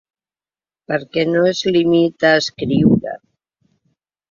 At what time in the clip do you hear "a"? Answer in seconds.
2.33-2.41